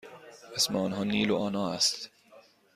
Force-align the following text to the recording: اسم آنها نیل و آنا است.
اسم 0.55 0.75
آنها 0.75 1.03
نیل 1.03 1.31
و 1.31 1.35
آنا 1.37 1.73
است. 1.73 2.09